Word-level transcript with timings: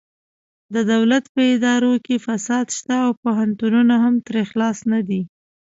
د 0.73 0.75
دولت 0.91 1.23
په 1.33 1.41
ادارو 1.53 1.93
کې 2.05 2.15
فساد 2.25 2.67
شته 2.77 2.95
او 3.05 3.11
پوهنتونونه 3.23 3.95
هم 4.03 4.15
ترې 4.27 4.43
خلاص 4.51 4.77
نه 4.91 4.99
دي 5.07 5.21